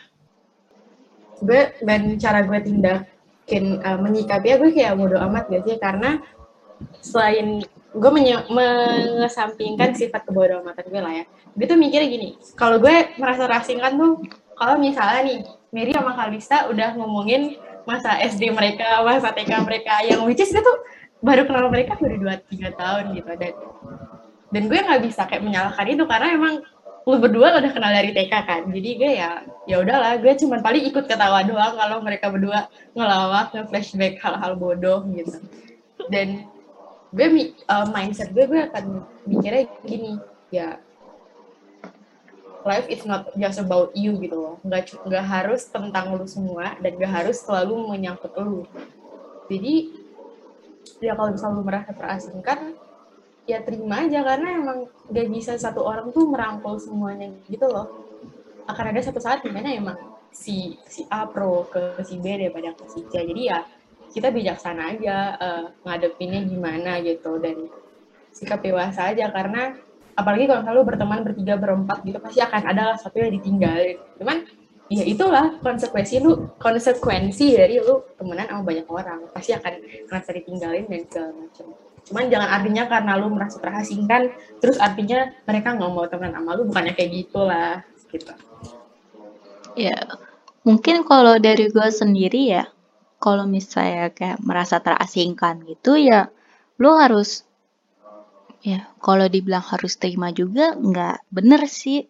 [1.41, 6.21] Gue dan cara gue tindakin uh, menyikapinya gue kayak bodo amat gak sih karena
[7.01, 8.11] selain gue
[8.47, 11.25] mengesampingkan sifat kebodoh amatan gue lah ya.
[11.55, 14.23] Gue tuh mikirnya gini, kalau gue merasa terasingkan tuh
[14.55, 15.39] kalau misalnya nih
[15.75, 20.63] Mary sama Kalista udah ngomongin masa SD mereka, masa TK mereka yang which is gue
[20.63, 20.77] tuh
[21.19, 23.31] baru kenal mereka baru 2-3 tahun gitu.
[23.35, 23.53] Dan
[24.51, 26.55] dan gue nggak bisa kayak menyalahkan itu karena emang
[27.01, 28.61] lu berdua udah kenal dari TK kan.
[28.69, 33.51] Jadi gue ya ya udahlah gue cuman paling ikut ketawa doang kalau mereka berdua ngelawak
[33.57, 35.41] nge-flashback hal-hal bodoh gitu.
[36.11, 36.50] Dan
[37.11, 37.27] gue
[37.67, 40.15] uh, mindset gue gue akan mikirnya gini
[40.47, 40.79] ya
[42.65, 44.55] life is not just about you gitu loh.
[44.61, 48.65] Nggak nggak harus tentang lu semua dan nggak harus selalu menyangkut lu.
[49.49, 49.91] Jadi
[51.01, 52.77] ya kalau misalnya lu merasa terasingkan
[53.49, 57.89] ya terima aja karena emang gak bisa satu orang tuh merangkul semuanya gitu loh.
[58.69, 59.97] Akan ada satu saat di mana emang
[60.31, 63.13] si si A pro ke si B daripada ke si C.
[63.25, 63.65] Jadi ya
[64.11, 67.39] kita bijaksana aja eh, ngadepinnya gimana gitu.
[67.39, 67.71] Dan
[68.31, 69.75] sikap dewasa aja karena
[70.15, 73.97] apalagi kalau selalu berteman bertiga berempat gitu pasti akan ada satu yang ditinggalin.
[74.19, 74.43] Cuman
[74.91, 79.19] ya itulah konsekuensi lu konsekuensi dari lu temenan sama banyak orang.
[79.31, 79.73] Pasti akan
[80.07, 81.65] ngerasa ditinggalin dan segala macam.
[82.01, 86.67] Cuman jangan artinya karena lu merasa terasingkan terus artinya mereka nggak mau temenan sama lu
[86.67, 88.33] bukannya kayak gitulah gitu.
[89.79, 89.95] Ya,
[90.67, 92.67] mungkin kalau dari gue sendiri ya,
[93.21, 96.33] kalau misalnya kayak merasa terasingkan gitu ya,
[96.81, 97.45] lu harus,
[98.65, 102.09] ya kalau dibilang harus terima juga nggak bener sih.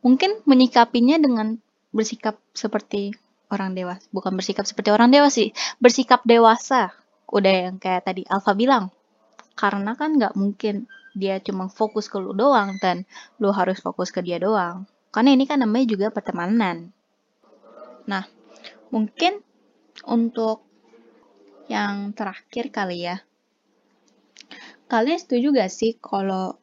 [0.00, 1.60] Mungkin menyikapinya dengan
[1.92, 3.12] bersikap seperti
[3.52, 6.96] orang dewasa, bukan bersikap seperti orang dewasa sih, bersikap dewasa.
[7.28, 8.88] Udah yang kayak tadi Alfa bilang,
[9.52, 13.04] karena kan nggak mungkin dia cuma fokus ke lu doang dan
[13.36, 14.88] lu harus fokus ke dia doang.
[15.12, 16.88] Karena ini kan namanya juga pertemanan.
[18.06, 18.24] Nah,
[18.88, 19.44] mungkin
[20.08, 20.64] untuk
[21.68, 23.20] yang terakhir kali ya.
[24.88, 26.56] Kalian setuju gak sih kalau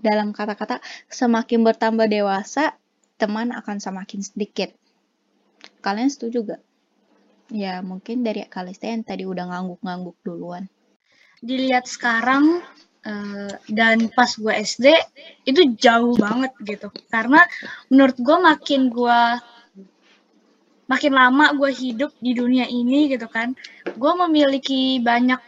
[0.00, 0.80] dalam kata-kata
[1.12, 2.72] semakin bertambah dewasa,
[3.20, 4.72] teman akan semakin sedikit?
[5.84, 6.62] Kalian setuju gak?
[7.52, 10.68] Ya, mungkin dari Kalista yang tadi udah ngangguk-ngangguk duluan.
[11.38, 12.66] dilihat sekarang
[13.06, 14.90] eh, dan pas gue SD
[15.46, 17.46] itu jauh banget gitu karena
[17.94, 19.20] menurut gue makin gue
[20.88, 23.52] makin lama gue hidup di dunia ini gitu kan.
[23.94, 25.38] Gue memiliki banyak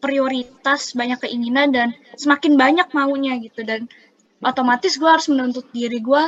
[0.00, 3.62] prioritas banyak keinginan dan semakin banyak maunya gitu.
[3.62, 3.86] Dan
[4.40, 6.22] otomatis gue harus menuntut diri gue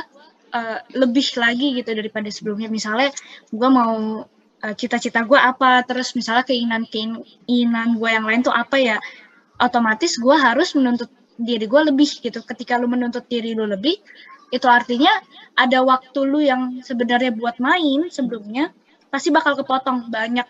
[0.53, 2.69] eh, lebih lagi gitu daripada sebelumnya.
[2.69, 3.09] Misalnya
[3.49, 4.23] gue mau
[4.61, 8.97] eh, cita-cita gue apa terus misalnya keinginan keinginan gue yang lain tuh apa ya?
[9.59, 11.09] Otomatis gue harus menuntut
[11.41, 12.39] diri gue lebih gitu.
[12.45, 13.97] Ketika lu menuntut diri lu lebih
[14.49, 15.13] itu artinya
[15.53, 18.73] ada waktu lu yang sebenarnya buat main sebelumnya
[19.09, 20.45] pasti bakal kepotong banyak.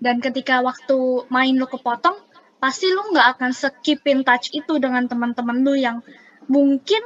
[0.00, 2.20] Dan ketika waktu main lu kepotong
[2.60, 6.00] pasti lu nggak akan skip in touch itu dengan teman-teman lu yang
[6.48, 7.00] mungkin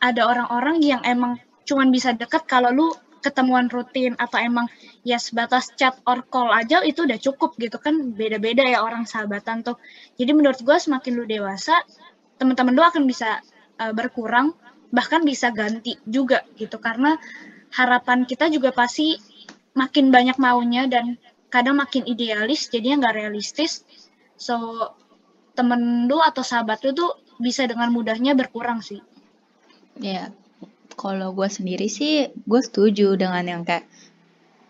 [0.00, 4.70] ada orang-orang yang emang cuman bisa deket kalau lu ketemuan rutin atau emang
[5.02, 8.14] ya sebatas chat or call aja itu udah cukup gitu kan.
[8.14, 9.76] Beda-beda ya orang sahabatan tuh.
[10.16, 11.82] Jadi menurut gue semakin lu dewasa
[12.38, 13.42] teman-teman lu akan bisa
[13.82, 14.54] uh, berkurang
[14.94, 17.20] bahkan bisa ganti juga gitu karena
[17.74, 19.16] harapan kita juga pasti
[19.76, 21.20] makin banyak maunya dan
[21.52, 23.84] kadang makin idealis jadinya nggak realistis
[24.40, 24.88] so
[25.52, 29.04] temen lu atau sahabat lu tuh bisa dengan mudahnya berkurang sih
[29.98, 30.30] Ya,
[30.94, 33.90] kalau gue sendiri sih, gue setuju dengan yang kayak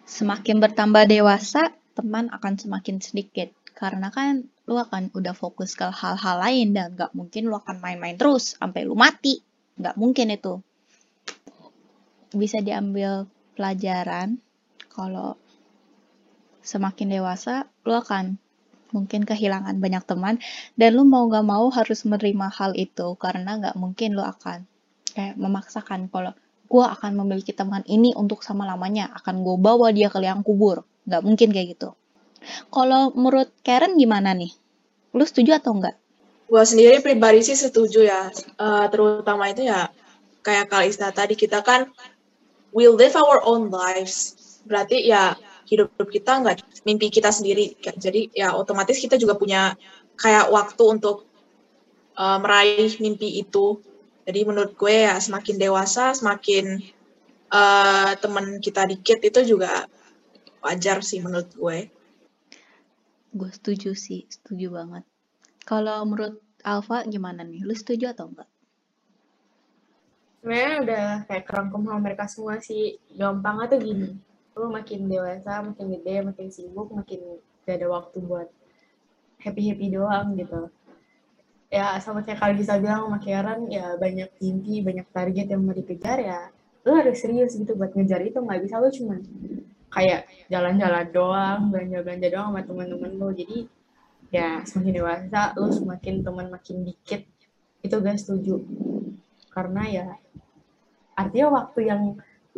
[0.08, 3.52] semakin bertambah dewasa, teman akan semakin sedikit.
[3.76, 8.16] Karena kan lu akan udah fokus ke hal-hal lain dan gak mungkin lu akan main-main
[8.16, 9.44] terus sampai lu mati.
[9.78, 10.60] Gak mungkin itu.
[12.34, 14.42] Bisa diambil pelajaran
[14.90, 15.38] kalau
[16.60, 18.36] semakin dewasa, lu akan
[18.90, 20.40] mungkin kehilangan banyak teman
[20.74, 24.66] dan lu mau gak mau harus menerima hal itu karena gak mungkin lu akan
[25.12, 26.34] kayak memaksakan kalau
[26.68, 30.84] gue akan memiliki teman ini untuk sama lamanya akan gue bawa dia ke liang kubur.
[31.08, 31.96] Nggak mungkin kayak gitu.
[32.68, 34.52] Kalau menurut Karen gimana nih?
[35.16, 35.96] Lu setuju atau enggak
[36.48, 39.92] Gue sendiri pribadi sih setuju ya, Eh, terutama itu ya
[40.40, 41.92] kayak Kalista tadi kita kan
[42.72, 44.34] we live our own lives,
[44.64, 45.36] berarti ya
[45.68, 49.76] hidup kita nggak mimpi kita sendiri, jadi ya otomatis kita juga punya
[50.16, 51.28] kayak waktu untuk
[52.16, 53.84] eh, meraih mimpi itu
[54.28, 56.84] Jadi menurut gue ya semakin dewasa, semakin
[57.48, 59.88] uh, teman kita dikit itu juga
[60.60, 61.78] wajar sih menurut gue.
[63.32, 65.08] Gue setuju sih, setuju banget.
[65.68, 67.60] Kalau menurut Alfa gimana nih?
[67.60, 68.48] Lu setuju atau enggak?
[70.40, 72.96] Sebenarnya udah kayak kerangkum sama mereka semua sih.
[73.12, 74.08] Gampangnya tuh gini.
[74.56, 77.20] Lu makin dewasa, makin gede, makin sibuk, makin
[77.68, 78.48] gak ada waktu buat
[79.44, 80.72] happy-happy doang gitu.
[81.68, 85.76] Ya sama kayak kalau bisa bilang sama Karen, ya banyak mimpi, banyak target yang mau
[85.76, 86.40] dikejar ya.
[86.88, 88.40] Lu harus serius gitu buat ngejar itu.
[88.40, 89.20] Nggak bisa lu cuma
[89.92, 93.28] kayak jalan-jalan doang, belanja-belanja doang sama temen-temen lu.
[93.36, 93.58] Jadi
[94.28, 97.24] ya semakin dewasa lu semakin teman makin dikit
[97.80, 98.60] itu gak setuju.
[99.52, 100.06] Karena ya
[101.18, 102.02] artinya waktu yang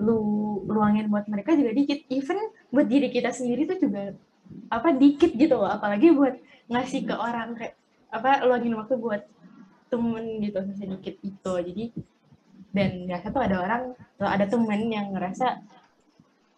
[0.00, 0.20] lu
[0.66, 2.04] luangin buat mereka juga dikit.
[2.10, 2.38] Even
[2.72, 4.16] buat diri kita sendiri tuh juga
[4.72, 5.70] apa dikit gitu loh.
[5.70, 6.36] Apalagi buat
[6.70, 7.74] ngasih ke orang kayak
[8.10, 9.22] apa luangin waktu buat
[9.90, 11.84] temen gitu sedikit itu jadi
[12.70, 13.82] dan biasa tuh ada orang
[14.22, 15.58] ada temen yang ngerasa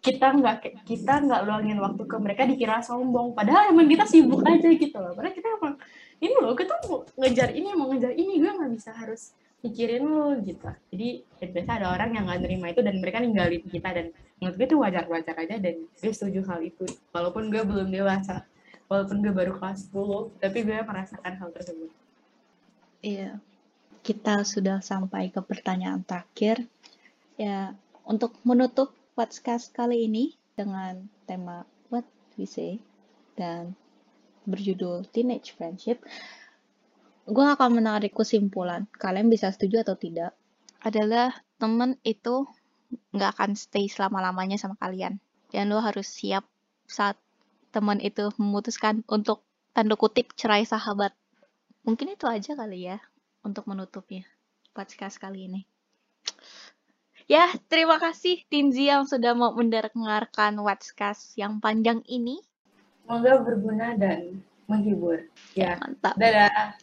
[0.03, 3.31] kita nggak kita nggak luangin waktu ke mereka dikira sombong.
[3.31, 5.15] Padahal emang kita sibuk aja gitu loh.
[5.15, 5.79] Padahal kita emang
[6.19, 8.33] ini loh kita mau ngejar ini mau ngejar ini.
[8.43, 9.31] Gue nggak bisa harus
[9.63, 10.67] mikirin lo gitu.
[10.91, 13.89] Jadi ya biasa ada orang yang nggak nerima itu dan mereka ninggalin kita.
[13.95, 14.05] Dan
[14.43, 16.83] menurut gue itu wajar-wajar aja dan gue setuju hal itu.
[17.15, 18.43] Walaupun gue belum dewasa
[18.91, 21.89] walaupun gue baru kelas 10 tapi gue merasakan hal tersebut.
[22.99, 23.39] Iya.
[24.03, 26.67] Kita sudah sampai ke pertanyaan terakhir.
[27.39, 27.71] Ya
[28.03, 31.61] untuk menutup podcast kali ini dengan tema
[31.93, 32.81] What We Say
[33.37, 33.77] dan
[34.49, 36.01] berjudul Teenage Friendship,
[37.29, 40.33] gue akan menarik kesimpulan, kalian bisa setuju atau tidak,
[40.81, 41.29] adalah
[41.61, 42.49] temen itu
[43.13, 45.21] nggak akan stay selama-lamanya sama kalian.
[45.53, 46.49] Dan lo harus siap
[46.89, 47.13] saat
[47.69, 49.45] temen itu memutuskan untuk
[49.77, 51.13] tanda kutip cerai sahabat.
[51.85, 52.97] Mungkin itu aja kali ya
[53.45, 54.25] untuk menutupnya
[54.73, 55.61] podcast kali ini.
[57.31, 62.43] Ya, terima kasih Tinzi yang sudah mau mendengarkan Watchcast yang panjang ini.
[63.03, 65.23] Semoga berguna dan menghibur.
[65.55, 66.15] Ya, ya mantap.
[66.19, 66.75] Dadah.